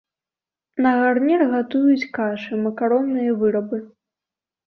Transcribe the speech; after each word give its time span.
На 0.83 0.93
гарнір 1.01 1.43
гатуюць 1.51 2.09
кашы, 2.17 2.53
макаронныя 2.63 3.35
вырабы. 3.43 3.77